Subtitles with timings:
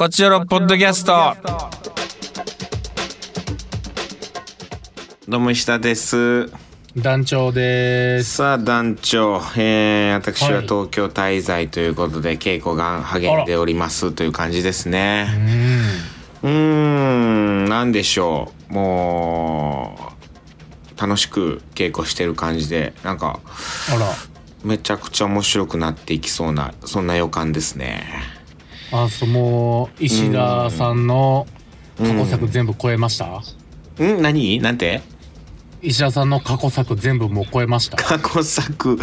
[0.00, 1.36] こちらのポッドキャスト。
[5.28, 6.50] どうも石田です。
[6.96, 8.36] 団長です。
[8.36, 15.24] さあ団長、えー、私ははい東京滞在ということで、稽古が励んでおりますという感じですうね。
[15.24, 15.26] ん。
[16.44, 18.72] うーん、なんでしょう。
[18.72, 20.14] も
[20.96, 23.38] う、楽しく稽古してる感じで、なんか、
[23.94, 24.06] あら。
[24.64, 28.39] めちゃくちゃ面白くなっていきそうな、そんな予感ですね。
[28.92, 31.46] あ、そう、もう、石田さんの
[31.98, 34.22] 過去作全部超えました、ん。
[34.22, 34.60] 何？
[34.60, 35.00] なんて？
[35.82, 37.96] 石田さんの過去作全部もう超えました？
[37.96, 38.98] 過去作。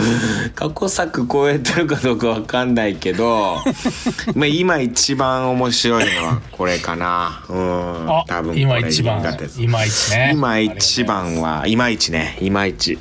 [0.53, 3.57] 過去作超えてるかどうかわかんないけど
[4.35, 7.43] まあ今一番面白いのはこれかな。
[7.49, 8.09] うん。
[8.19, 9.23] あ多分これ今一番。
[9.57, 10.31] 今一ね。
[10.35, 12.37] 今一番はいまいちね。
[12.41, 12.97] いまいちい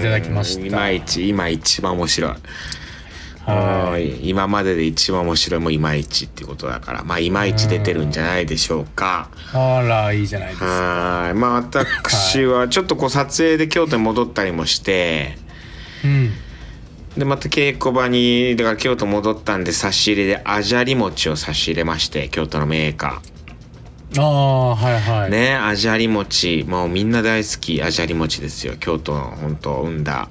[0.00, 0.60] ただきました。
[0.60, 0.66] うん。
[0.68, 2.32] いまいち今一番面白い
[3.46, 9.28] はうん今までで一番面白いもいまいちっていうことだからまあいまいち出てるんじゃないでしょうか。
[9.52, 10.66] あらいいじゃないですか。
[10.66, 11.34] はい。
[11.34, 15.36] まあ私はちょっとこう撮影で京都に戻ったりもして
[16.04, 16.30] うん。
[17.16, 23.22] でまた稽古場にだから京都戻ったんで差し入れであじゃり餅を差し入れまして京都のメーカ
[24.16, 25.28] ああはいはい。
[25.28, 28.76] ーねあじゃり餅もうみんな大好きあじゃり餅ですよ。
[28.78, 30.28] 京都の本当生んだ。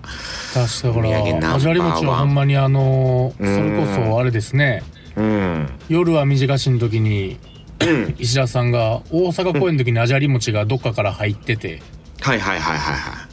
[0.53, 1.39] 確かお土産ナンバーワン。
[1.41, 4.83] らあじゃり餅はほんまにあのそれこそあれですね。
[5.15, 5.69] うん。
[5.89, 7.37] 夜は短しの時に
[8.17, 11.81] 石田さんが大阪公演の時にあじゃり餅がどっかから入ってて。
[12.21, 13.27] はいはいはいはいはい。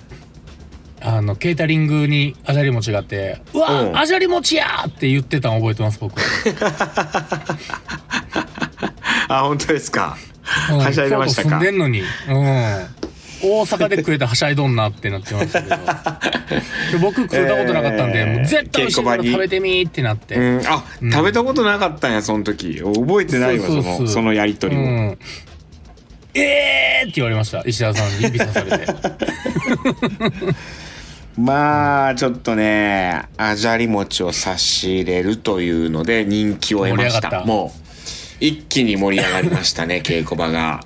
[1.03, 3.99] あの、ケータリングにあじゃり餅があって、うわ、うん。
[3.99, 6.21] あじゃり餅やーって言ってたの覚えてます、僕。
[9.29, 10.19] あ本当ですか。
[10.25, 11.51] うんはしゃいでましたか？
[11.51, 12.01] 住んでんのに。
[12.01, 12.07] うん。
[13.43, 15.77] 大阪で食えたはしゃいどんなってなってましたけど。
[15.77, 15.83] で
[17.01, 20.35] 僕食ったことなかったんで、えーもう絶対美味しいから食べてみーってなって。
[20.35, 25.19] うんあ、食べたことなかったんやその時覚えてないわそのそのやりとりを、うん。
[26.35, 28.87] えーって言われました、石田さんに指さされて。
[31.39, 37.90] まあちょっとねあじゃり餅を差し入れるというので人気を得ましたもう
[38.41, 40.83] 一気に盛り上がりましたね 稽古場が。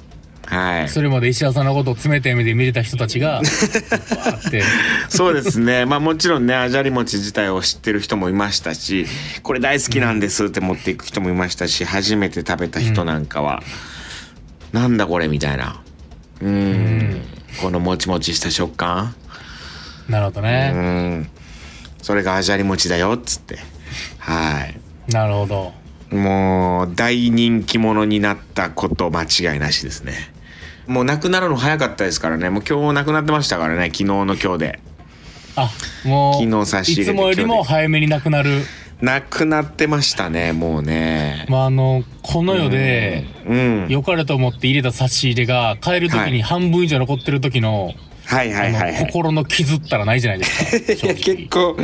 [0.47, 0.89] はい。
[0.91, 3.41] それまで石田さんのことを冷たい目で見れた人たちが。
[5.09, 5.87] そうですね。
[5.87, 9.07] まあもちろんねあじゃり餅自体を知ってる人もいましたし
[9.43, 13.63] これ大好きなんですって持っていく人もいましたし初めて食べた人なんかは、
[14.73, 15.81] なんだこれみたいな。
[16.41, 17.23] うーん。
[17.63, 19.15] このもちもちした食感。
[20.09, 20.69] なるほどうね。
[20.71, 21.31] ん。
[22.03, 23.59] それがあじゃり餅だよっつって。
[24.19, 25.13] はい。
[25.13, 25.84] なるほど。
[26.15, 30.15] もう大人気者になったこと間違いなしですね。
[30.87, 32.51] もうなくなるの早かったですからね。
[32.51, 33.87] もう今日なくなってましたからね。
[33.87, 34.79] 昨日の今日で。
[35.57, 35.71] あ、
[36.05, 38.63] もう、昨日差し入れていつもよりも早めになくなる。
[39.01, 41.47] なくなってましたねもうね。
[41.49, 43.87] まあ、あの、この世で、うん。
[43.89, 46.33] 良かれと思って入れた差し入れが、帰る時はい。
[46.33, 48.97] に半分以上残ってる時の、はいはいはいはい。
[49.07, 51.15] 心の傷ったらないじゃないですか。
[51.15, 51.77] 結構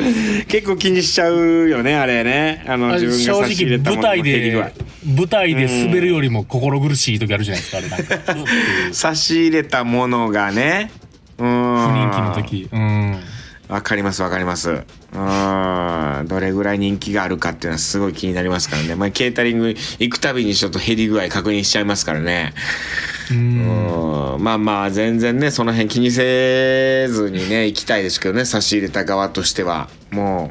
[0.48, 2.64] 結構気にしちゃうよねあれね。
[2.66, 4.72] あのあ自分正が差し入れ直たものの舞台で
[5.04, 7.88] 舞台で滑るよりも心苦しい時あるじゃないですかあれ。
[7.88, 8.52] なんか
[8.92, 10.90] 差し入れたものがね。
[11.38, 11.46] うん。
[11.46, 12.68] 不人気の時。
[12.72, 13.20] うん。
[13.68, 14.70] わかりますわかります。
[14.70, 16.26] うーん。
[16.26, 18.96] どれぐらい人気があるかっていうのはすごい気になりますからね。
[18.96, 22.52] まあ、ケータリング行くたびにちょっと減り具合確認しちゃいますからね。
[23.30, 24.42] ううんん。
[24.42, 29.88] まあまあ、全然ね、その辺気にせずにね、 行きたいですけどね、差し入れた側としては。
[30.10, 30.50] も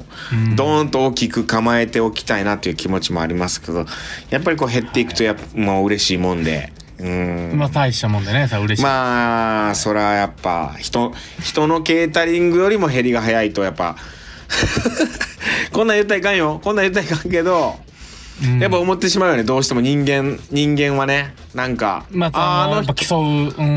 [0.53, 3.85] う、ドーンと大きく構えておきたいなという気持ちもありますけど、
[4.29, 6.71] やっぱりこう減っていくとやっぱ、もう嬉しいもんで。
[6.99, 7.53] うん。
[7.55, 13.95] まあ大したもんでねさ嬉しい、まあそらやっぱ人人のケータリングよりも減りが早いとやっぱ
[15.71, 17.88] こんなん言ったらいかんよこんなん言ったらいかんけど、うん
[18.59, 23.67] やっぱ思ってしまうよねどうしても人間人間はねなんか、まああのやっぱ競ううん、う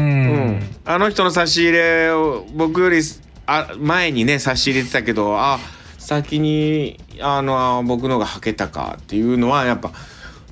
[0.52, 3.00] ん、あの人の差し入れを僕より
[3.46, 5.58] あ前にね差し入れてたけどあ
[5.98, 9.92] 先にあの僕のがはけたかっていうのはやっぱ、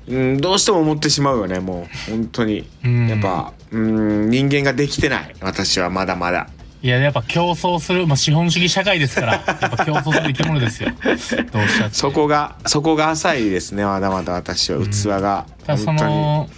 [0.07, 2.11] うん、どうしても思ってしまうよねもう。
[2.11, 3.07] 本当に、うん。
[3.07, 5.35] やっぱ、うん、人間ができてない。
[5.41, 6.49] 私はまだまだ。
[6.83, 10.89] いややっぱ競争する、まあ、資本主義社会ですからやっぱ競争する生き物ですよ。
[11.03, 16.49] どうしたそこがそこが浅いですねまだまだ私は器が、ただその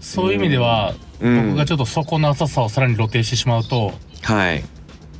[0.00, 1.48] そういう意味では、うん。
[1.48, 3.92] 僕がちょっと底の浅さをさらに露呈してしまうと
[4.22, 4.64] はい。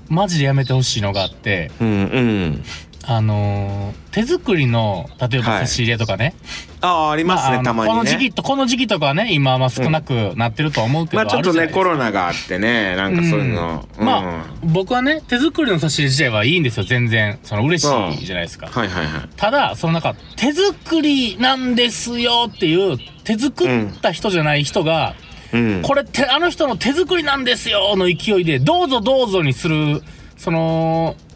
[0.09, 2.65] マジでやめてほしいのがあってうんうん
[3.05, 6.35] あのー手作りの、例えばはい差し入れとかね。
[6.81, 7.97] ああ、ありますね、あのたまにね。
[7.97, 13.89] この時期と、この時期とかはね、今はまあ少なくなってるとは思うけど、まあちょっとね、コロナがあってね、なんかそういうの。
[13.99, 17.39] うんまあ、僕はね、手作りの差し入れ自体はいいんですよ、全然。
[17.45, 17.89] その嬉し
[18.23, 18.67] いじゃないですか。
[18.67, 19.29] はいはいはい。
[19.37, 25.15] ただ、そのなんか、手作りなんですよっていう、手作った人じゃない人が、
[25.53, 25.83] うん。
[25.83, 30.03] これってあの人の手作りなんですよの勢いで、どうぞどうぞにする、
[30.37, 31.30] その、い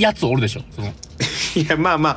[0.00, 0.62] やつおるでしょ。
[0.74, 0.88] その、
[1.56, 2.16] いや、まあまあ、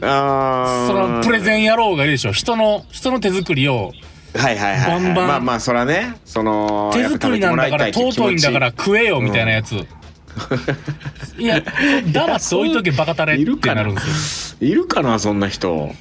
[0.00, 2.32] あーそのプレゼン野郎がいるでしょ。
[2.32, 3.92] 人の、人の手作りを、
[4.34, 5.02] はいはいはい、はい。
[5.04, 9.74] バンバンまあまあ、そらね、その、手作りなんだから尊いんだから食えよみたいなやつ。
[11.38, 11.62] いや、
[12.12, 14.68] 黙って置いとけバカタレってなるんですよ。
[14.68, 15.94] いるかな、そんな人。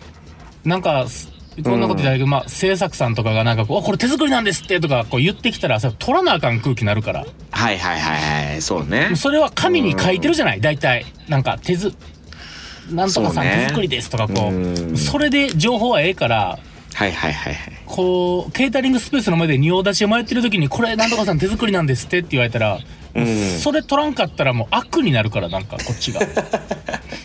[0.65, 7.25] なんか、すこんなこと言ったけど、まあ、制作さんとかがなんかこう、あこれ手作りなんですってとかこう言ってきたら、それ取らなあかん空気になるから。
[7.51, 8.17] はいはいは
[8.47, 9.11] いはい、そうね。
[9.15, 10.61] それは紙に書いてるじゃない？
[10.61, 11.05] 大体。
[11.27, 11.93] なんか、手ず、
[12.91, 14.93] なんとかさん手作りですとかこうう。
[14.93, 16.57] んそれで情報はええから、
[16.95, 17.73] はいはいはいはい。
[17.85, 22.79] こう、ケータリングスペースの前で仁王立ち迷ってる時に、これなんとかさん手作りなんですってって言われたら、
[23.15, 23.25] うん
[23.59, 26.21] それ取らんかったらもう悪になるから、なんかこっちが。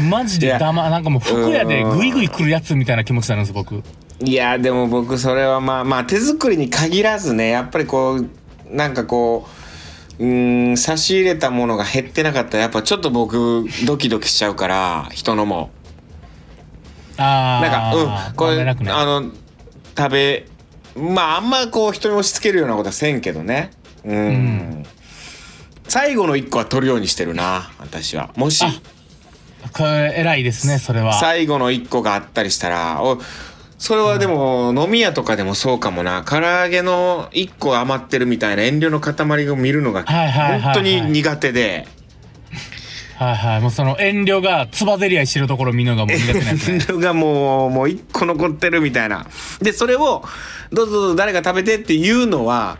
[0.00, 3.82] マジでだま、なんかもう服屋でグイグイ来るやつみたいな気持ちになるんです、僕。
[4.20, 8.26] いやでも僕それはまあまあ手作りに限らずねやっぱりこう
[8.74, 9.46] なんかこ
[10.18, 15.70] ううーん差し入れたものが減ってなかったらやっぱちょっと僕ドキドキしちゃうから人のも。
[17.18, 18.76] あなんかあ、うんこれね。
[18.90, 19.30] あの
[19.96, 20.46] 食べ
[20.96, 23.70] まああんまこう人に押し付けるようなことはせんけどね。
[24.04, 24.86] うん、ん。
[25.88, 28.30] 最後の一個は取るようにしてるな私は。
[28.36, 28.72] もしあ
[29.72, 31.18] これ偉いですね、それは。
[31.18, 33.18] 最後の一個があったりしたらお
[33.78, 41.86] それはでも、飲み屋とかでもそうかもな唐揚げの一個余ってるみたいな遠慮の塊を見るのが本当に苦手で
[43.18, 43.60] はいはい。
[43.60, 46.74] もうその遠慮がつばぜり合いしてるところ見るのがもう苦手なやつね。
[46.74, 49.26] 遠慮がもうもう一個残ってるみたいな
[49.60, 50.22] でそれを
[50.70, 52.78] どうぞどうぞ誰か食べてっていうのは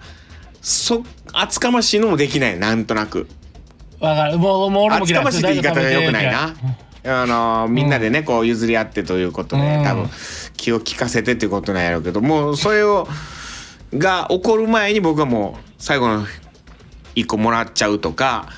[0.61, 3.29] そ厚かましいのもできないなんとなく
[4.01, 4.39] わかる。
[4.39, 6.55] もう、もう俺も嫌いましいって言い方が良くないな。
[7.09, 10.11] あのみんなでねこう譲り合ってということで、うん多分
[10.57, 13.07] 気を利かせてっていうことなんやろうけどもうそれを
[13.95, 16.27] が起こる前に僕はもう最後の
[17.15, 18.49] 一個もらっちゃうとか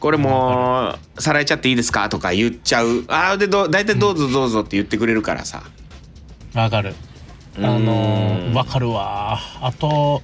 [0.00, 5.62] これもうさらえちゃっていいですかとか言っちゃうああでど大体どうぞどうぞって言ってくれるからさ、
[6.54, 6.94] わかる。
[7.58, 9.38] あのー、わかるわ。
[9.60, 10.22] あと、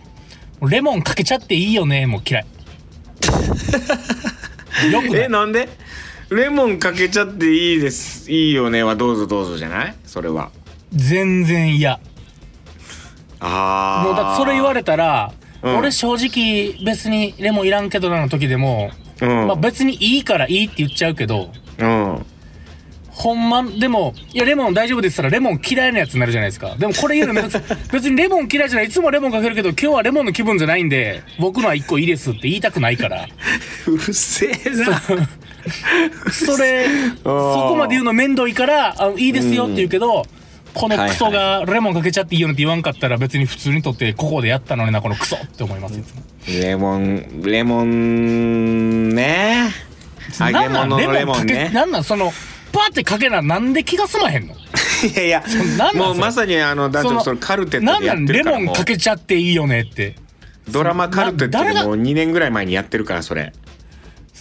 [0.63, 2.47] レモンかけちゃっていいよね、もう嫌い。
[4.93, 5.21] よくない？
[5.23, 5.69] えなんで？
[6.31, 8.31] レモンかけちゃっていいです。
[8.31, 9.95] いいよねはどうぞどうぞじゃない？
[10.05, 10.51] それは。
[10.93, 12.01] 全然嫌。
[13.41, 15.33] ああもうだってそれ言われたら、
[15.63, 15.77] うん。
[15.79, 18.91] 俺正直別にレモンいらんけどなの時でも、
[19.21, 22.27] うん、まあ別にいいからいいって言っちゃうけど、うん
[23.19, 26.77] ほんま、でも、いや、レモン大丈夫ですったらレモン嫌いなやつになるじゃないですか。
[26.79, 27.79] でもこれ言うのめんどくさい。
[27.93, 28.87] 別にレモン嫌いじゃない。
[28.87, 33.27] いつもレモンかけるけど、今日はレモンの気分じゃないんで、僕のは一個いいですって言いたくないから。
[33.89, 35.03] うるせえな
[36.31, 36.87] それ、
[37.25, 37.31] そ
[37.71, 40.25] こまで言うの面倒いから、あのいいですよって言うけど、
[40.75, 46.23] このクソがレモンかけちゃっていいよねって言わんかったら別に普通にとってここでやったのにな、このクソって思います、いつも。
[46.47, 49.71] レモンレモンね
[50.41, 52.05] 揚げ物のレモンかけ、ねなんなん？
[52.05, 52.33] その、
[52.73, 54.55] パーってかけな、なんで気が済まへんの？
[54.55, 54.57] い
[55.15, 55.45] やいや
[55.95, 60.17] もうまさにあのだってそのカルテッなんトでやってなんレモンるかけちゃっていいよねって。
[60.69, 63.53] ドラマカルテットでもう2年ぐらい前にやってるからそれ。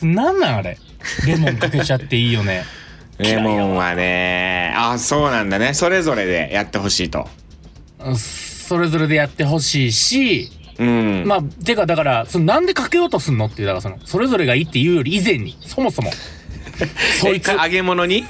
[0.01, 0.77] なんなんあれ？
[1.25, 2.63] レモンかけちゃっていいよね。
[3.19, 5.73] レモンはねあそうなんだね。
[5.73, 7.27] それぞれでやってほしいと。
[7.99, 8.17] うん
[8.67, 11.23] それぞれでやってほしいし、うん。
[11.25, 16.11] まあ、てかだから、そのなんでかけようとすんのっていう、だからその、それぞれがいいっていうより以前に、そもそも。
[17.21, 17.49] そいつ。
[17.51, 18.25] え、揚げ物に？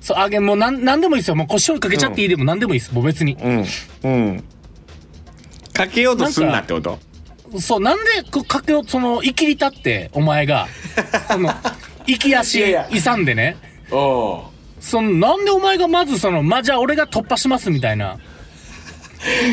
[0.00, 1.36] そう、あげ、もうなん、なんでもいいですよ。
[1.36, 2.94] もうこう醤油かけちゃっていいでもなんでもいいです。
[2.94, 3.34] もう別に。
[3.34, 3.66] うん。
[4.04, 4.44] うん。
[5.72, 6.98] かけようとすんなってこと？
[7.60, 10.68] そう、なんでこうかけよう、その、生きり立って、お前が、
[11.28, 11.52] その、
[12.06, 13.56] 生き足勇んでね、
[13.90, 18.18] おおその、なんでお前がまずその、まあ、じゃあ俺が突破しますみたいな。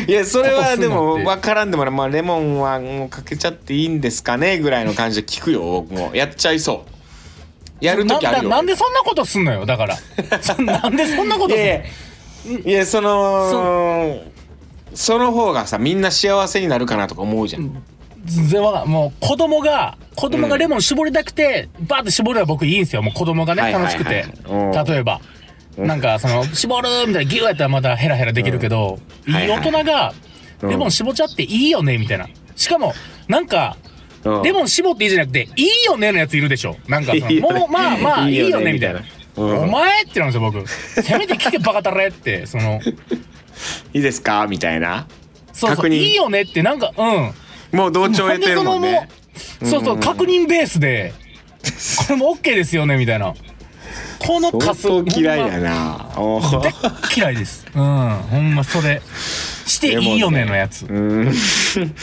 [0.06, 4.58] いやそれはでも分からんでもない、まあ、レモンはもうかけちゃっていいんですかね？
[4.58, 6.14] ぐらいの感じで聞くよ僕も。
[6.14, 6.90] やっちゃいそう
[7.80, 9.96] やる時あるよななんでそんなことすんのよ、だから。
[10.40, 11.60] そなんでそんなことす
[12.48, 12.58] んの？
[12.60, 14.22] いやその
[14.94, 17.82] その方がさみんな幸せになるかなとか思うじゃん、
[18.24, 23.02] 全然わかんもう子供が、子供がレモン絞りたくて、バーって絞るのは僕いいんですよ。
[23.02, 24.72] もう子供がね、はいはいはい楽しくてうん。
[24.84, 25.20] 例えば。
[25.76, 30.12] なんか、その、絞るみたいな、ギューやったらまだヘラヘラできるけど、いいはいはい大人が、
[30.62, 32.26] うんレモン絞っちゃっていいよね、みたいな。
[32.56, 32.92] しかも、
[33.28, 33.76] なんか、
[34.24, 36.76] うんレモン絞っていいじゃなくて、いいよねのやついるでしょ。
[36.88, 39.00] なんかその、いいよねもう、まあまあ、いいよね、みたいな。
[39.00, 40.66] うんお前ってなんですよ、僕。
[40.68, 42.80] せめて聞けバカタレって、その、
[43.94, 44.46] いいですか？
[44.48, 45.06] みたいな
[45.52, 47.78] そうそう、確認いいよねって、なんか、うん。
[47.78, 49.08] もう同調得てるもんね
[49.62, 51.12] そのもうそうそう、確認ベースで、
[52.08, 53.34] これも OK ですよね、みたいな。
[54.18, 54.82] このカス。
[54.82, 56.08] 相当嫌いやな
[57.16, 57.66] 嫌いです。
[57.74, 57.82] うん。
[58.30, 59.00] ほんま、それ。
[59.66, 60.86] していいよねのやつ。
[60.86, 61.32] うん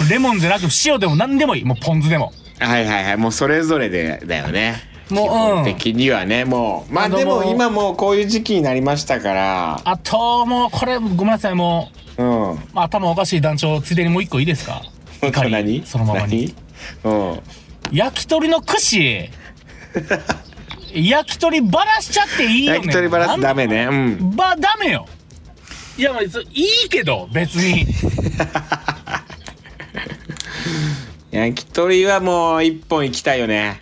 [0.09, 1.65] レモンじゃなく塩でも何でもいい。
[1.65, 2.31] もうポン酢でも。
[2.59, 4.75] はいはいはいもうそれぞれでだよね
[5.09, 14.81] もう基本うん的にはねもうまあでも今もうこういう時期になりましたからあと、もう、これ、ごめんなさい、もうんう、頭おかしい団長、ついでにもう一個いいですか？
[15.49, 15.85] 何？
[15.85, 16.55] そのままに。
[17.03, 17.31] 何？
[17.31, 17.39] うん
[17.91, 19.29] 焼き鳥の串、
[20.95, 22.77] 焼き鳥ばらしちゃっていいよね。
[22.77, 25.07] 焼き鳥バラすダメねうんば、ダメよ。
[25.97, 26.45] いや、まあ、そい
[26.85, 27.85] いけど、別に。
[31.31, 33.81] 焼き鳥はもう一本行きたいよね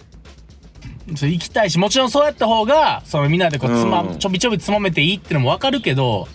[1.08, 6.28] 行きたいし、もちろんそうやった方が、そのみんなでこう、つま、うんちょびちょびつまめていいってのもわかるけど、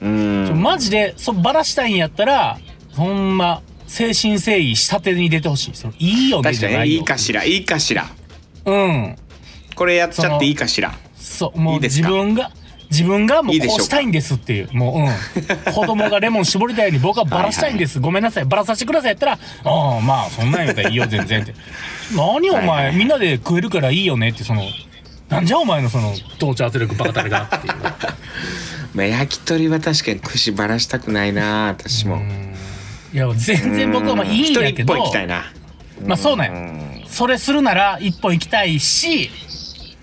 [0.00, 2.58] うんマジで、そ、ばらしたいんやったら、
[2.94, 5.74] ほんま、精神誠意下手に出てほしい。
[5.74, 6.98] そのいいよねじゃないよ。
[6.98, 8.06] いいかしらいいかしら
[8.64, 9.16] うん。
[9.78, 10.92] これやっちゃっていいかしら？
[11.16, 12.08] そう、もういいですか？
[12.08, 12.50] 自分が、
[12.90, 13.78] 自分がもいういでしょうか？
[13.78, 14.68] こうしたいんですっていう。
[14.72, 15.08] もう、うん。
[15.72, 18.00] 子供がレモン絞りたいように僕はバラしたいんです。
[18.00, 18.44] ごめんなさい。
[18.44, 21.54] バラさせてくださいやったら、ああ、まあ、そんなんやったらいいよ、全然って。
[22.16, 24.64] 何おはいはい前、みんなで食えるからいいよねって、その、
[25.28, 27.74] なんじゃお前のその、同調圧力バカタレがっていう。
[28.94, 32.20] まあ焼き鳥は確かに串ばらしたくないな私も
[33.12, 35.44] いや、全然僕はまあいいんやけど一人一本、行きたいな
[36.06, 36.52] まあそうなんや。
[36.52, 36.78] うん
[37.10, 39.30] それするなら一本行きたいし、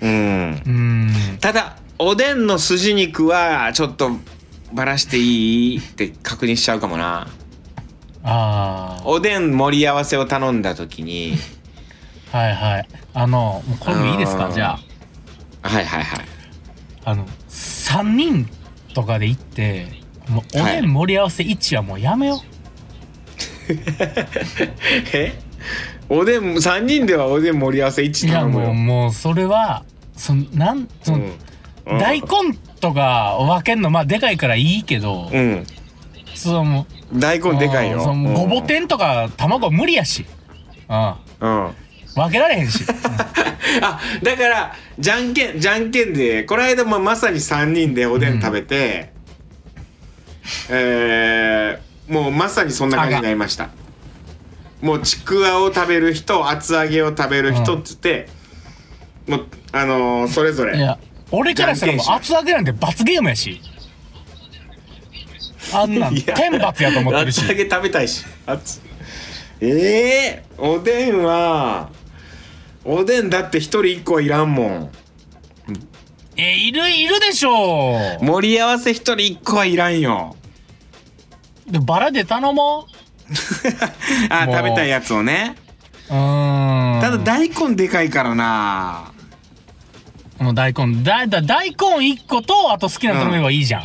[0.02, 0.62] うん。
[0.66, 1.38] うん。
[1.40, 4.12] ただおでんの筋肉はちょっと
[4.74, 7.28] ばらしていいって確認しちゃうかもな。
[8.24, 11.36] あおでん盛り合わせを頼んだ時に。
[12.32, 12.88] あ、はいはい。
[13.14, 14.52] あの、もうこれもいいですか？
[14.52, 14.78] じゃ
[15.64, 15.68] あ。
[15.70, 16.26] はいはいはい。
[17.06, 18.50] あの、3人
[18.94, 19.88] とかで行って、
[20.28, 22.42] もうおでん盛り合わせ1はもうやめよ
[25.14, 25.40] え？
[26.10, 28.06] おでん3人ではおでん盛り合わせう。
[28.06, 29.84] 1いや頼むよもう、もうそれは、
[30.16, 31.34] その、なん、その、うん
[31.86, 32.28] 大根
[32.80, 35.64] とか分けんの、まあでかいからいいけど、うん
[36.34, 40.26] そのもう、大根でかいよそのごぼん天とか卵無理やし。
[40.90, 41.14] うん。
[41.42, 41.76] うん
[42.16, 42.84] 分けられへんし。
[43.82, 49.12] あだからじゃんけんじゃんけんでこの間もまさに3人でおでん食べて、
[50.70, 53.70] えー、もうまさにそんな感じになりました
[54.86, 58.28] もうちくわを食べる人厚揚げを食べる人っつって、
[59.28, 61.00] もうあのーそれぞれいや、
[61.32, 63.60] 俺からしたらもう厚揚げなんて罰ゲームやし。
[65.74, 67.52] あんなん、天罰やと思ってるし厚。
[67.52, 68.80] 揚げ食べたいし厚
[69.60, 71.90] ええー、おでんは
[72.84, 74.92] おでんだって一人一個はいらんもん
[76.38, 78.24] え、いる、いるでしょう。
[78.24, 80.36] 盛り合わせ一人一個はいらんよ
[81.66, 82.86] で、バラで頼も
[84.30, 85.56] あ食べたいやつをね。
[86.10, 86.14] う。
[86.14, 87.00] ん。
[87.02, 89.12] ただ大根でかいからな。
[90.40, 93.84] もう大根、だ、だ、大根1個と、あと好きなの頼めばいいじゃん。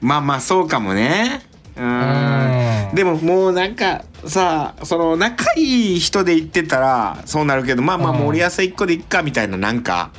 [0.00, 1.40] まあまあそうかもね。
[1.76, 2.90] ううん。
[2.92, 8.18] んでももうなんかさその仲いい人で行ってたらそうなるけどまあまあうん。
[8.18, 10.10] 盛り合わせ一個でいっかみたいななんか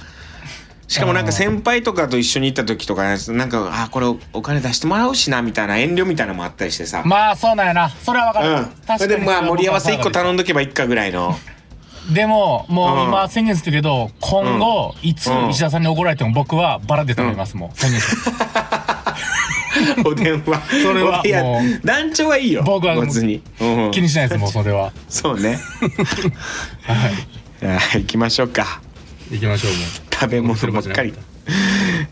[0.88, 7.03] しかもなんか先輩とかと一緒に行った時とかなんかあこれお金出してもらうしなみたいな遠慮みたいなのもあったりしてさ。
[7.06, 7.89] まあ、そうなんやな。
[7.89, 8.50] それはわかる。
[8.50, 8.53] う
[8.96, 8.98] ん。
[8.98, 11.38] それでまあ盛り合わせ一個頼んどけばいっかぐらいの。
[12.13, 13.08] でも、もううん。
[13.10, 15.50] 今宣言するけど、今後、いつうん。
[15.50, 17.77] 石田さんに怒られても僕はバラで頼みます、もう。
[17.77, 18.32] 宣言します。
[20.08, 20.62] お電話。
[20.84, 21.44] それはいや
[21.84, 24.91] 団長はいいよ僕は別に、うん気にしないです、もうそれは。
[25.10, 25.60] そうね。
[26.84, 27.67] はい。
[27.67, 28.82] あ 行きましょうか。
[29.29, 29.79] 行きましょう、も
[30.19, 31.13] 食べ物ばっかり、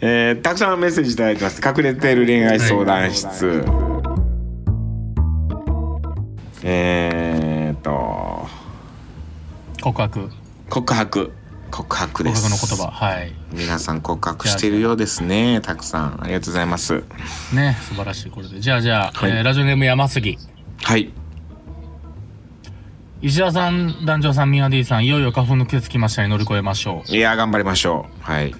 [0.02, 3.66] えー、たくさんメッセージいただいてます隠れている恋愛相談室、
[6.64, 8.48] えーっと
[9.80, 9.82] う。
[9.82, 10.30] 告白。
[10.70, 11.32] 告白
[11.72, 12.92] 告白告です白の言葉。
[12.92, 13.34] はい。
[13.52, 17.04] 皆さん告白してるようですねたくさんありがとうございます
[17.54, 18.60] ね、素晴らしいこれで。
[18.60, 20.38] じゃあじゃあ、はいえーラジオネーム山杉。
[20.84, 21.12] はい
[23.26, 26.28] 石田さん、団長さん、ミヤディさん、いよいよ花粉の季節来ましたね。
[26.28, 27.12] 乗り越えましょう。
[27.12, 28.54] いや頑張りましょうはい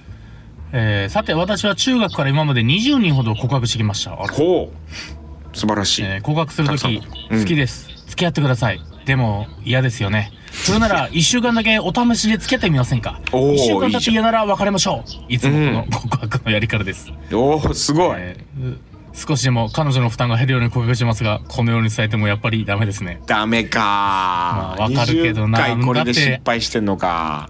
[0.72, 4.14] えー、さて、私は中学から今まで20人ほど告白してきました。
[4.20, 7.88] あらほう素晴らしい、えー告白するとき、たくさんうん好きです。
[8.08, 8.80] 付き合ってください。
[9.04, 10.32] でも、嫌ですよね。
[10.50, 13.20] それなら、 一週間だけお試しで付き合ってみませんか？
[13.30, 15.32] お週間経って嫌なら別れましょう。
[15.32, 15.52] いつも
[15.84, 17.12] この告白のやり方です。
[17.32, 18.76] おおすごい、えー
[19.16, 23.22] 少しでも彼女の負担が減るように告白しますが、このように伝えてもやっぱりダメですね。
[23.26, 27.48] ダメか、まあわかるけどな20回これで失敗してんのか。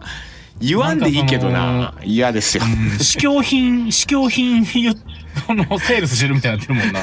[0.61, 1.95] 言わんでいいけどな。
[2.05, 2.63] 嫌ですよ、
[3.01, 4.95] 試供品、 試供品言
[5.49, 7.01] のセールスしてるみたいになってるもんな。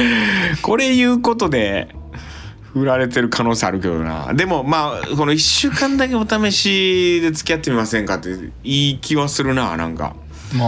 [0.62, 1.88] これ言うことで
[2.74, 4.34] 振られてる可能性あるけどな。
[4.34, 8.28] でもまあこの1週間だけお試しで付き合ってみませんかって
[8.62, 10.14] いい気はするななんか。
[10.52, 10.66] ま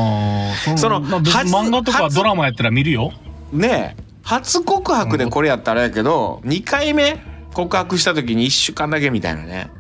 [0.52, 3.12] あ、そそのまあ別に初漫画とか初ドラマやったら見るよ。
[3.53, 7.19] ねえ初告白でこれやったらあれやけど2回目
[7.55, 9.71] 告白した時に1週間だけみたいなね。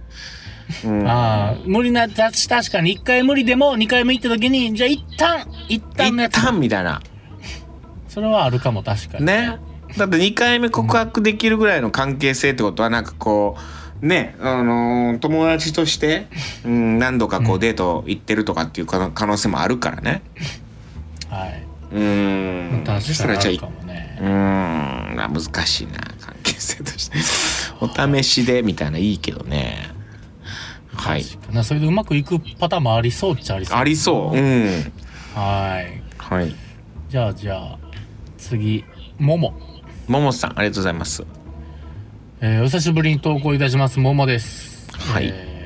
[0.84, 1.06] うん。
[1.06, 6.42] ああ、無理な、た確かに1回無理でも2回目行った時に、じゃあ一旦、一旦のや一つ。
[6.42, 7.02] 旦みたいな。
[8.08, 9.26] それはあるかも確かに。
[9.26, 9.58] ね。
[9.96, 13.56] だって2回目告白できるぐらいの関係性ってことはなんかこ
[14.02, 16.26] うねあのー友達として、
[16.64, 20.22] うん、何度かこうデート行ってるとかっていう可能性もあるからね。
[21.30, 21.62] はい。
[21.96, 22.82] うーん
[24.20, 24.24] う。
[24.24, 25.16] ーん。
[25.16, 27.18] まあ難しいな関係性として。
[27.80, 29.88] お試しでみたいないいけどね。
[30.94, 31.24] はい。
[31.52, 33.78] なそれでうまくいくパターンもありそうっちゃありそう。
[33.78, 34.36] ありそう。
[34.36, 34.92] うん。
[35.34, 36.02] はい。
[36.18, 36.54] はい。
[37.08, 37.78] じゃあじゃあ、
[38.38, 38.84] 次、
[39.18, 39.54] もも。
[40.08, 41.24] ももさんありがとうございます。
[42.40, 44.86] えーお久しぶりに投稿いたします、ももです。
[44.92, 45.30] はい。
[45.32, 45.56] えー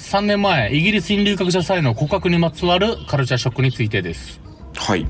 [0.00, 4.40] 3年前、イギリスに留学した際の告白にまつわるカルチャーショックについてです。
[4.80, 5.06] はい。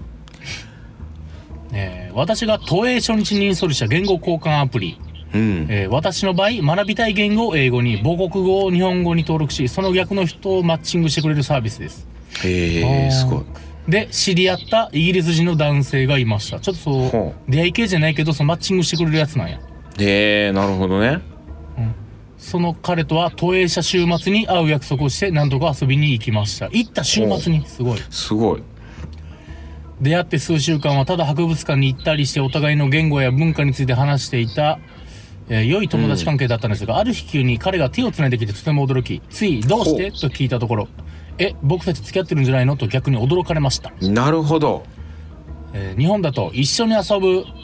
[1.73, 4.99] えー私が都営初日にインストールした言語交換アプリ、
[5.33, 5.67] うん。
[5.71, 12.09] えー私の場合、学びたい言語を英語に、母国語を日本語に登録し、その逆の人をマッチングしてくれるサービスです。
[12.45, 13.45] へえすごい。
[13.89, 16.59] で、知り合ったイギリス人の男性がいました。
[16.59, 19.61] ちょっとそうほ、出会い系じゃないけど、そのマッチングしてくれるやつなんや。
[20.01, 21.21] へえなるほどね。
[22.37, 26.67] その彼とは都営車週末に会う約束をして何とか遊びに行きました。
[26.73, 27.99] 行った週末に、すごい。
[28.11, 28.63] すごい
[30.01, 34.79] 出会って数週間はただ博物館に行ったりしてお互いの言語や文化について話していた、
[35.49, 40.11] えー良い友達関係だったんですが、ある日急に彼が手を繋いできてとても驚き、つい、どうして？
[40.13, 40.89] と聞いたところ、
[41.39, 42.77] え、僕たち付き合ってるんじゃないの？
[42.77, 43.93] と逆に驚かれました。
[44.01, 44.85] なるほど。
[45.75, 47.60] えー日本だと一緒に遊ぶえー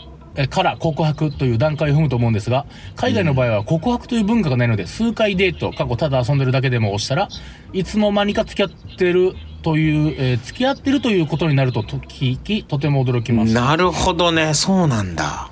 [0.50, 7.28] から告白という段階を踏むと思うんですが、海外の場合は告白という文化がないので、数回デート、過去ただ遊んでるだけでも押したら、
[7.73, 13.61] いつの間にか付き合ってるという、えー付き合ってるということになるとと聞き、とても驚きました。
[13.62, 14.55] なるほどね。
[14.55, 15.50] そうなんだ。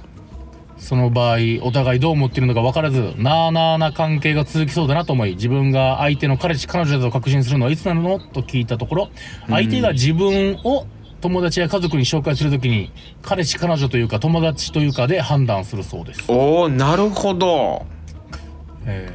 [0.76, 8.18] その場合、お互いどう思っているのか分からず、なあなあな関係が続きそうだなと思い、自分が相手の彼氏、彼女だと確信するのはいつなの？
[8.18, 9.08] と聞いたところ、
[9.48, 10.86] 相手が自分を
[11.24, 16.24] 友達や家族に紹介するときに、彼氏、彼女というか友達というかで判断するそうです。
[16.28, 17.86] おおなるほど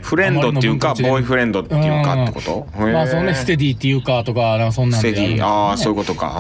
[0.01, 2.67] フレンドっていうかボーイフレンドっていうかってこと？
[2.79, 5.45] うんまあそうね、ステディっていうかとか、なんかそんなんスでテディ。
[5.45, 6.35] ああそういううことか。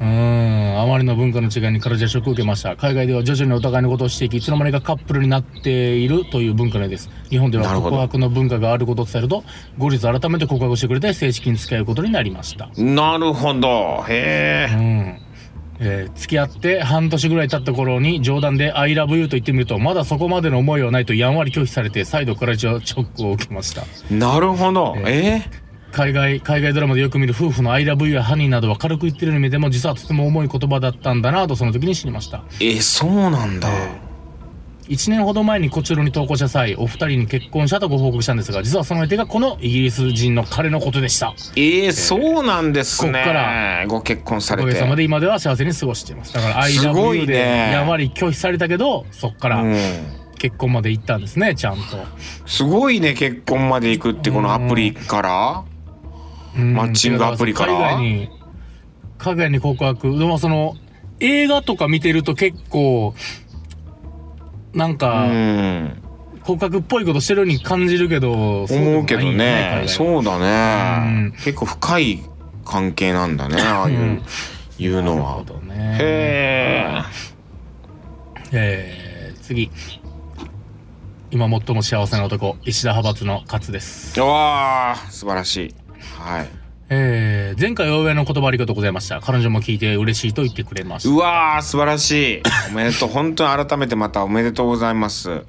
[0.00, 2.76] うん、あまりの文化の違いにカルチャーショックを受けました。
[2.76, 7.10] 海外では徐々にお互いのことをしていき、いつの間にかカップルになっているという文化です。
[7.30, 9.44] 日本では告白の文化があることを伝えると、
[9.76, 12.70] 後日改めて告白してくれて正式に付き合うことになりました。
[12.76, 14.04] うんなるほど。
[14.08, 15.20] へうえん。
[15.80, 23.84] えー付き合って半年ぐらい経った頃に冗談で I love you と言ってみると、まだそこまでの思いはないとやんわり拒否されて、再度カルチャーショックを受けました。
[24.14, 25.42] なるほどえ
[25.92, 32.44] 海外、海外ドラマでよく見る夫婦の I love you やハニーなどは軽く言ってるように見えても、実はとても重い言葉だったんだなとその時に知りました。
[32.58, 33.68] ー、えそうなんだ、
[34.88, 41.34] 1年ほど前にこちらに投稿した際、お二人に結婚したとご報告したんですが、実はその相手がこのイギリス人の彼のことでした。
[41.56, 43.12] えー、そうなんですね。
[43.12, 43.84] こっから。
[43.86, 44.68] ご結婚されて。
[44.68, 46.32] おかげさまで今では幸せに過ごしています。
[46.32, 47.26] だから I すご love い you ね。
[47.26, 47.38] で
[47.72, 49.76] やんわり拒否されたけど、そっからうん。
[50.38, 51.82] 結婚まで行ったんですね、ちゃんと。
[52.46, 55.64] すごいね結婚まで行くってこのアプリから。
[56.56, 56.74] うん。
[56.74, 57.74] マッチングアプリから。
[57.74, 58.30] 海外に、
[59.18, 60.18] 海外に告白。
[60.18, 60.76] でもその、
[61.20, 63.14] 映画とか見てると結構、
[64.74, 66.02] なんうか、ん。
[66.42, 69.84] 告白っぽいことしてるように感じるけど、思うけどね。
[69.86, 71.32] そうだね、うん。
[71.32, 72.20] 結構深い
[72.64, 74.22] 関係なんだねああいう、うん。
[74.78, 75.44] いうのは。
[76.00, 77.04] へ
[78.52, 79.34] え。
[79.36, 79.70] ー、次。
[81.30, 84.18] 今最も幸せな男、石田派閥の勝です。
[84.20, 85.74] わー素晴らしい。
[86.18, 89.20] はいえー、前回お祝いの言葉ありがとうございました。
[89.20, 91.10] 彼女も聞いて嬉しいと言ってくれました。
[91.10, 95.42] うわー素晴らしい おめでとう本当に改めてまたおめでとうございます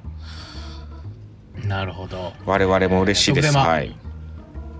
[1.65, 2.33] なるほど。
[2.45, 3.95] 我々も嬉しいです、えーはい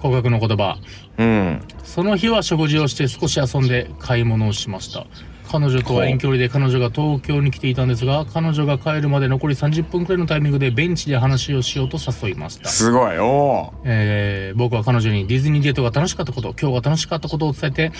[0.02, 0.78] 告白の言葉。
[1.17, 5.06] うんその日は食事をして少し遊んで買い物をしました。
[5.51, 17.91] 彼女とは遠距離で彼女が東京に来ていたんですが彼女が帰るまで残り30分くらいのタイミングでベンチで話をしようと誘いましたすごいおおえー僕は彼女にディズニーデートが楽しかったこと、今日が楽しかったことを伝えて、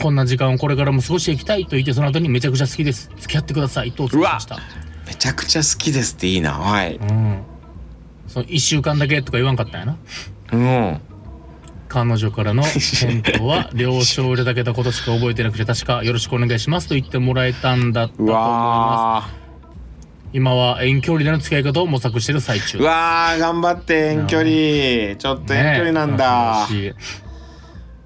[0.00, 3.10] こんな時間をこれからも過ごしていきたいと言って、その後にめちゃくちゃ好きです。
[3.16, 4.58] 付き合ってくださいとお伝えしました。
[5.06, 7.42] めちゃくちゃ好きですっていいなはいうん。
[8.28, 9.96] その一週間だけとか言わんかったんやな。
[10.52, 11.00] うん
[11.92, 19.34] 彼女からの 返答は、了承をいただけたことしか覚えてなくて、確かよろしくお願いしますと言ってもらえたんだったとう思いまわす。
[20.32, 22.78] 今は遠距離での付き合い方を模索している最中。
[22.78, 25.16] ーうわー頑張って遠距離。
[25.16, 26.94] ちょっと遠距離なんだ、ね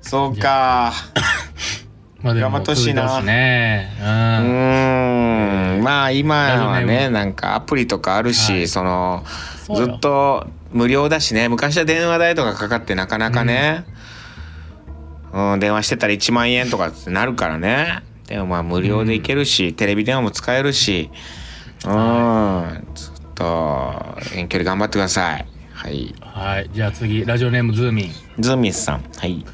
[0.01, 0.92] そうか。
[2.22, 3.22] まあでも頑張ってほしいな。
[3.22, 3.92] ね。
[4.01, 4.07] うん。
[4.07, 5.83] うーん。
[5.85, 8.68] まあ今はねなんかアプリとかあるし、はい。
[8.68, 9.25] その
[9.72, 11.48] ずっと無料だしね。
[11.48, 13.85] 昔は電話代とかかかってなかなかね、
[15.33, 18.02] うん電話してたら1万円とかってなるからね。
[18.26, 21.11] でもまあ無料でいけるし、テレビ電話も使えるし。
[21.85, 25.46] うんずっと遠距離頑張ってください。
[25.72, 26.14] はい。
[26.20, 26.70] はい。
[26.72, 28.12] じゃあ次、ラジオネームズーミン。
[28.38, 29.05] ズーミスさん。
[29.16, 29.44] はい。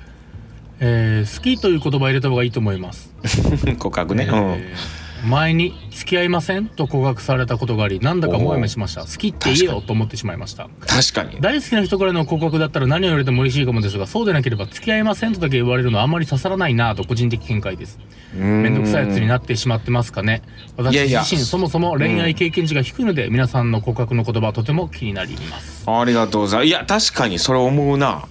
[0.81, 3.13] えー好きという言葉を入れた方がいいと思います。
[3.79, 6.67] 告白ね、えー前に付き合いません？
[6.67, 9.03] と告白されたことがあり、なんだかもやもやしました。
[9.03, 10.65] 好きって言えよと思ってしまいました。
[10.65, 17.99] うん、確かに大好きな人からの告白だったら何を言われても嬉しいかもですが、そうでなければ付き合いませんとだけ言われるのはあんまり刺さらないなぁと個人的見解です。
[18.35, 20.43] めめんどくさいやつになってしまってますかね。
[20.77, 25.85] 私いやいや自身そもそも恋愛経験値が低いので、皆さんの告白の言葉はとても気になります。
[25.89, 26.69] ありがとうございます。
[26.69, 28.27] いや、確かにそれ思うな。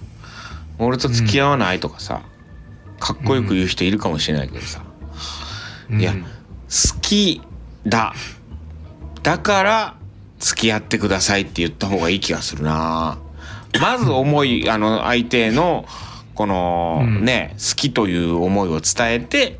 [0.78, 2.22] 俺と付き合わないとかさ、
[2.98, 4.82] かっこよく言う人いるかもしれないけどさ。
[5.90, 6.24] いやうん
[6.72, 7.42] 好き
[7.86, 8.14] だ。
[9.22, 9.94] だから、
[10.38, 13.18] 付き合ってくださいって言った方がいい気がするな。
[13.80, 15.84] まず思い、あの、相手の、
[16.34, 19.58] この、うんね、好きという思いを伝えて、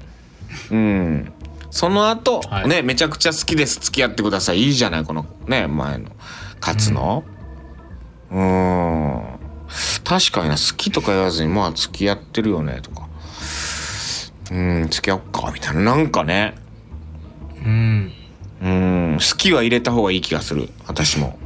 [0.71, 1.33] うん。
[1.71, 4.63] その後、はいね、めちゃくちゃ好きです、付き合ってください。
[4.63, 6.11] いいじゃない、この、ね、前の、
[6.61, 7.25] 勝つの。
[8.31, 9.39] うーん。
[10.05, 13.07] 確かにな、好きとか言わずに、まあ、付き合ってるよね、とか。
[14.51, 15.83] うん、付き合おっか、みたいな。
[15.83, 16.55] なんかね、
[17.65, 18.13] うん。
[18.63, 20.69] うん、好きは入れた方がいい気がする。
[20.87, 21.39] 私も。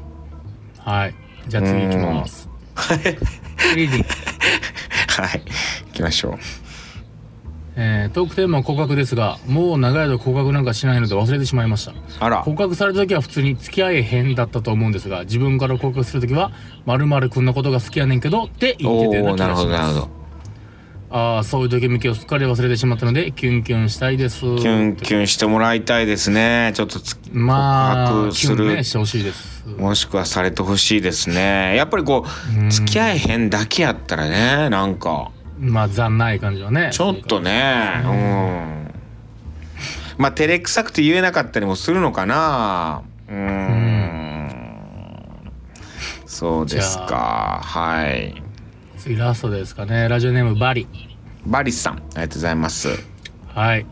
[0.79, 1.14] はい。
[1.48, 2.48] じゃあ次行きます。
[3.74, 4.07] リーディング
[5.22, 5.42] はい。
[5.87, 6.38] 行きましょう。
[7.79, 11.92] えートークテーマは告白ですが、もう長い間告白なんかしないので忘れてしまいました。
[12.20, 12.42] あら。
[12.42, 16.52] 告白された時は普通に付き合えへんだったと思うんですが、自分から告白する時は、
[16.87, 19.94] 〇〇くんのことが好きやねんけど、って言ってたようなるほど、な気がします。
[19.94, 20.25] なるほど。
[21.16, 24.40] ああ、そういうときめきをすっかり忘れてしまったので、キュンキュンしたいです。
[24.40, 26.72] キキュンキュンしてもらいたいですね。
[26.74, 29.66] ちょっとつまあ、告白するね、してほしいです。
[29.79, 31.74] もしくはされてほしいですね。
[31.74, 36.90] やっぱりこう、付き合えへんだけやったらね、なんか、まあ、残ない感じはね。
[36.92, 38.94] ちょっとね、うん。
[40.18, 43.02] まあ、照れくさくて言えなかったりもするのかな。
[43.29, 44.50] うん。
[46.26, 47.61] そうですか。
[47.62, 48.42] はい。
[48.98, 50.09] 次ラストですかね。
[50.09, 50.88] ラジオネームバリ。
[51.46, 52.88] バリスさん、ありがとうございます。
[53.48, 53.87] はい。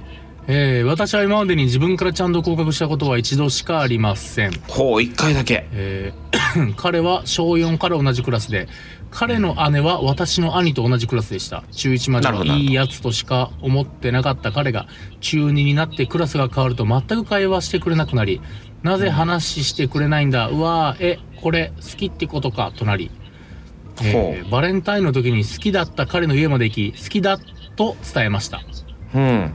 [0.46, 4.52] えー、私は今までに自分からちゃんと告白したことは一度しかありません。
[4.68, 5.66] ほう、一回だけ。
[5.72, 6.24] えー
[6.76, 8.68] 彼は小4から同じクラスで、
[9.10, 11.64] 彼の姉は私の兄と同じクラスでした。
[11.70, 14.86] 中1までいいやつとしか思ってなかった彼が、
[15.20, 18.40] 中2になってクラスが変わると全く会話してくれなくなり、
[18.82, 23.10] なぜ話してくれないんだうわーえ、これ好きってことかとなり、
[24.02, 27.38] えーバレンタインの時に好きだった彼の家まで行き、好きだ
[27.76, 28.62] と伝えました。
[29.14, 29.52] うん。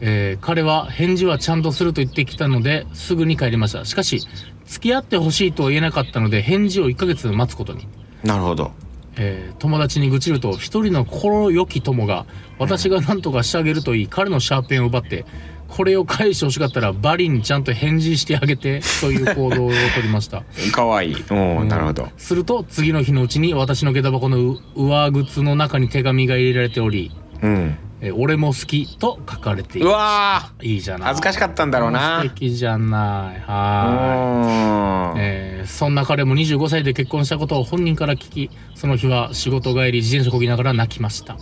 [0.00, 3.84] えー彼は返事はちゃんとすると言ってきたので、すぐに帰りました。
[3.84, 4.20] しかし、
[4.66, 7.86] 付き合ってほしいとは言えなかったので、返事を1ヶ月待つことに。
[8.24, 8.72] なるほど。
[9.16, 12.26] えー友達に愚痴ると、一人の心よき友が、
[12.58, 15.24] 私が何とかしてあげるといい、彼のシャーペンを奪って、
[15.68, 20.42] これを返してほしかったら、バリにちゃんと返事してあげて、という行動をとりました。
[20.72, 21.24] かわいい。
[21.30, 22.08] うん、なるほど。
[22.16, 27.10] すると、次の日のうちに私の下駄箱のう上靴の中に手紙が入れられており、
[27.42, 27.76] うん。
[28.02, 29.90] えー俺も好きと書かれていうる。
[29.90, 31.08] わいいじゃない。
[31.08, 33.40] 恥ずかしかったんだろうな素敵じゃない。
[33.40, 35.14] ーはーい。
[35.14, 35.20] うん。
[35.20, 41.36] えーそんな彼も25歳で結婚したことを本人から聞き、その日は仕事帰り自転車こぎながら泣きました。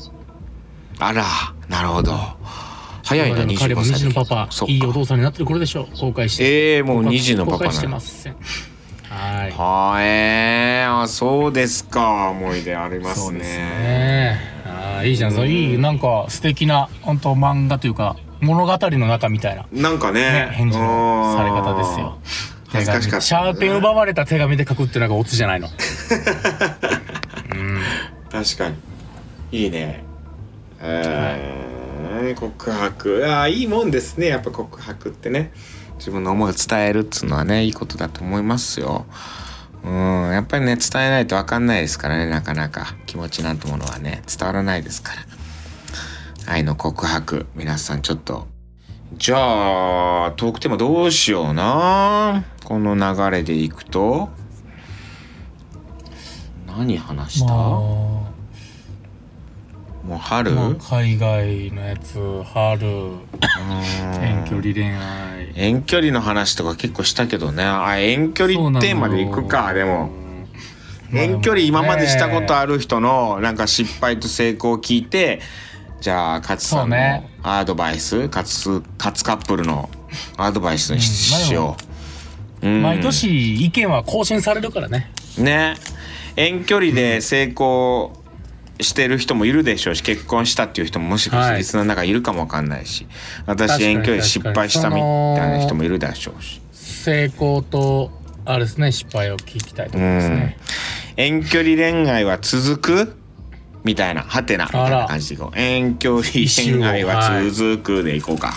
[1.00, 1.24] あら、
[1.68, 2.12] なるほど。
[3.04, 5.96] 早いな、25歳彼も2児のパパいいお父さんになってる頃でしょう。
[5.96, 6.44] 後悔して。
[6.44, 7.86] ええもう2児のパ後悔して。
[7.86, 8.36] ません。
[9.10, 9.50] はい。
[9.52, 12.30] はえー、あ、そうですか。
[12.30, 13.38] 思い出ありますね。
[13.40, 14.40] ね。
[14.66, 15.32] あーいいじゃん。
[15.32, 22.18] そういい、なんか素敵な、本当漫画というか、物語の中みたいな、なんかねね、返事のされ方ですよ。
[22.68, 25.68] 恥ずかしかったシャーペン奪われた手紙で書くってなんかオツじゃないの。
[28.32, 28.76] 確かに。
[29.52, 30.02] いいね。
[30.80, 33.26] えーうん告白。
[33.28, 34.26] ああいいもんですね。
[34.26, 35.52] やっぱ告白ってね。
[35.96, 39.06] 自分の思いを伝えるっつうのはねいいことだと思いますよ。
[39.84, 39.92] うん
[40.32, 42.94] やっぱりね伝えないと分かんないですからねなかなか。
[43.06, 45.12] 気持ちなんてものはね伝わらないですか
[46.46, 46.52] ら。
[46.52, 47.46] 愛の告白。
[47.54, 48.46] 皆さんちょっと。
[49.16, 52.44] じゃあトークテーマどうしような。
[52.64, 54.30] この流れでいくと。
[56.66, 58.23] 何話した、ま
[60.06, 62.18] もう春、あ、まあ海外のやつ
[62.52, 62.86] 春。
[62.86, 63.22] うん。
[64.22, 65.52] 遠距離恋愛。
[65.54, 67.64] 遠距離の話とか結構したけどね。
[67.64, 70.10] あ遠距離テーマでいくかでも。
[71.12, 75.40] 遠距離今までしたことある人のなんか失敗と成功を聞いて
[76.00, 76.96] じゃあ勝さんの
[77.42, 79.88] アドバイス勝つ勝つカップルの
[80.36, 81.76] アドバイスにし,、よ
[82.62, 82.82] う、うん。
[82.82, 85.12] 毎年意見は更新されるからね。
[85.38, 85.76] ね。
[86.36, 88.23] 遠距離で成功
[88.80, 93.06] してる人もいるでしょうし結婚したっていう人ももしかしてはいリスナーの中にいるかもわかんないし、
[93.46, 96.60] 私確かに遠距離で失敗したみたいな人もいるでしょうし。
[96.72, 98.10] 成功と
[98.44, 100.58] あれですね失敗を聞きたいと思いますね
[101.16, 103.16] 遠距離恋愛は続く
[103.84, 105.58] みたいな、はてな、みたいな感じでいこう。
[105.58, 108.54] 遠距離恋愛は続くでいこうか。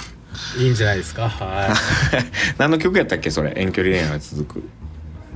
[0.58, 1.28] いいんじゃないですか？
[1.30, 1.76] は
[2.58, 3.54] 何の曲やったっけそれ？
[3.56, 4.64] 遠距離恋愛は続く。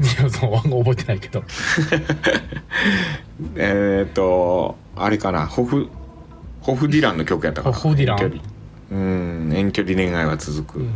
[0.02, 0.52] いいやそう
[0.84, 1.44] 覚えてないけど
[3.56, 5.46] えーっと、あれかな。
[5.48, 5.88] ホフ、
[6.62, 7.76] ホフディランの曲やったかな。
[7.76, 8.42] ホフディラン？
[8.92, 8.96] う
[9.50, 10.80] ん、遠距離恋愛は続く。
[10.80, 10.94] うん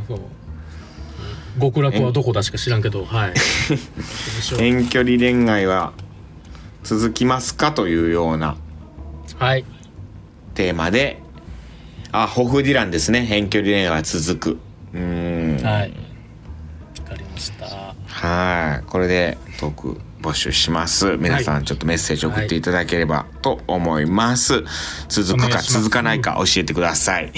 [1.58, 3.34] 極楽はどこだしか知らんけど はい
[4.60, 5.94] 遠距離恋愛は
[6.84, 8.58] 続きますかというような
[9.39, 9.63] はい
[10.54, 11.22] テーマで、
[12.12, 13.26] あ、ホフディランですね。
[13.32, 14.58] 遠距離恋愛は続く。
[14.94, 15.60] うん。
[15.63, 15.94] はい
[18.26, 18.84] はい。
[18.90, 21.18] これでトーク募集します。
[21.18, 24.64] 皆さんちょっとメッセージ送っていただければと思います。
[25.08, 27.32] 続くかお願いします続かないか教えてください。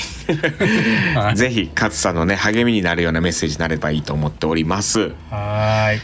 [1.15, 5.11] はいぜひ、勝さんのね、励みになるようなメッセージになればいいと思っております。
[5.29, 6.01] はーい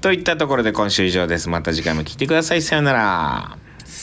[0.00, 1.48] といったところで今週以上です。
[1.48, 2.62] また次回も聞いてください。
[2.62, 3.63] さよなら。